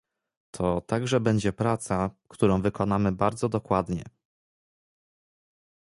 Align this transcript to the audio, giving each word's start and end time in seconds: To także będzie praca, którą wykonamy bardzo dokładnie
To 0.51 0.81
także 0.81 1.19
będzie 1.19 1.53
praca, 1.53 2.09
którą 2.27 2.61
wykonamy 2.61 3.11
bardzo 3.11 3.49
dokładnie 3.49 4.03